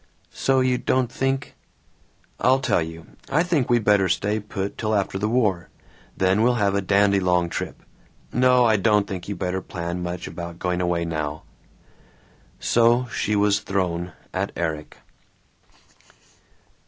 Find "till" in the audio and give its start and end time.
4.75-4.95